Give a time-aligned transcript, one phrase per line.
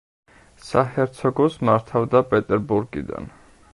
[0.69, 3.31] საჰერცოგოს მართავდა პეტერბურგიდან.